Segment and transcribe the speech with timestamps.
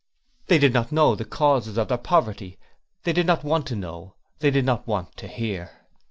[0.47, 2.57] They did not know the causes of their poverty,
[3.03, 5.85] they did not want to know, they did not want to hear.